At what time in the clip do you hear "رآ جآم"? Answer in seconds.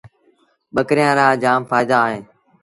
1.19-1.61